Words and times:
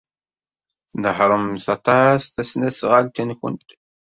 Tnehhṛemt 0.89 1.67
aṭas 1.75 2.21
tasnasɣalt-nwent? 2.35 3.69